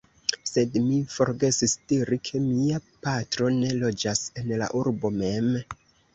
Sed 0.51 0.77
mi 0.85 0.95
forgesis 1.15 1.75
diri, 1.93 2.19
ke 2.31 2.41
mia 2.47 2.81
patro 3.05 3.51
ne 3.59 3.71
loĝas 3.85 4.25
en 4.43 4.53
la 4.65 4.73
urbo 4.83 5.15
mem. 5.21 5.55